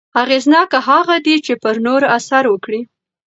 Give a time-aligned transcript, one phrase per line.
[0.21, 2.81] اغېزناک هغه دی چې پر نورو اثر وکړي.